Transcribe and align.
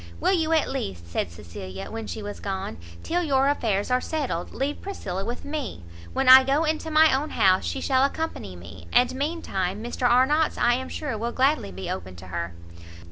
"Will 0.19 0.33
you 0.33 0.51
at 0.51 0.67
least," 0.67 1.07
said 1.11 1.31
Cecilia, 1.31 1.91
when 1.91 2.07
she 2.07 2.23
was 2.23 2.39
gone, 2.39 2.77
"till 3.03 3.21
your 3.21 3.47
affairs 3.49 3.91
are 3.91 4.01
settled, 4.01 4.51
leave 4.51 4.81
Priscilla 4.81 5.23
with 5.23 5.45
me? 5.45 5.83
When 6.11 6.27
I 6.27 6.43
go 6.43 6.63
into 6.63 6.89
my 6.89 7.15
own 7.15 7.29
house, 7.29 7.65
she 7.65 7.81
shall 7.81 8.03
accompany 8.03 8.55
me, 8.55 8.87
and 8.91 9.13
mean 9.13 9.43
time 9.43 9.83
Mr 9.83 10.09
Arnott's 10.09 10.57
I 10.57 10.73
am 10.73 10.89
sure 10.89 11.15
will 11.19 11.31
gladly 11.31 11.71
be 11.71 11.87
open 11.87 12.15
to 12.15 12.27
her." 12.29 12.55